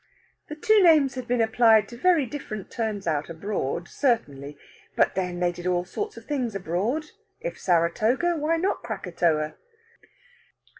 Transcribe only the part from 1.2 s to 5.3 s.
been applied to very different turns out abroad, certainly; but